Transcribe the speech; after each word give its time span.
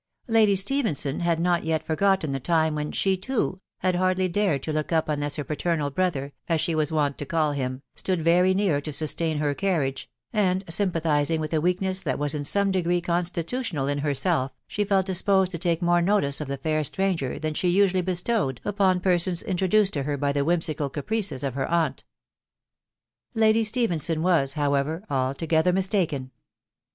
Lady 0.27 0.55
Stephenson 0.55 1.19
had 1.19 1.39
not 1.39 1.63
yet 1.63 1.83
for 1.83 1.95
gotten 1.95 2.31
the 2.31 2.39
time 2.39 2.73
when 2.73 2.91
she, 2.91 3.15
too, 3.15 3.61
had 3.81 3.93
hardly 3.95 4.27
dared 4.27 4.63
to 4.63 4.73
look 4.73 4.91
up 4.91 5.07
unless 5.07 5.35
her 5.35 5.43
paternal 5.43 5.91
brother, 5.91 6.33
as 6.49 6.59
she 6.59 6.73
was 6.73 6.91
wont 6.91 7.19
to 7.19 7.23
call 7.27 7.51
him, 7.51 7.83
stood 7.93 8.19
very 8.23 8.55
near 8.55 8.81
to 8.81 8.91
sustain 8.91 9.37
her 9.37 9.53
carriage, 9.53 10.09
and 10.33 10.63
sympathising 10.67 11.39
with 11.39 11.53
a 11.53 11.61
weakness 11.61 12.01
that 12.01 12.17
was 12.17 12.33
in 12.33 12.43
some 12.43 12.71
degree 12.71 12.99
constitutional 12.99 13.85
in 13.87 13.99
herself, 13.99 14.51
she 14.67 14.83
felt 14.83 15.05
disposed 15.05 15.51
to 15.51 15.59
take 15.59 15.83
more 15.83 16.01
notice 16.01 16.41
of 16.41 16.47
the 16.47 16.57
fair 16.57 16.83
stranger 16.83 17.37
than 17.37 17.53
she 17.53 17.69
usually 17.69 18.01
bestowed 18.01 18.59
upon 18.65 18.99
persons 18.99 19.43
introduced 19.43 19.93
to 19.93 20.01
her 20.01 20.17
by 20.17 20.31
the 20.33 20.43
whimsical 20.43 20.89
caprices 20.89 21.43
of 21.43 21.53
her 21.53 21.67
aunt. 21.69 22.03
Lady 23.35 23.63
Stephenson 23.63 24.23
was, 24.23 24.53
however, 24.53 25.03
altogether 25.11 25.71
mistaken. 25.71 26.31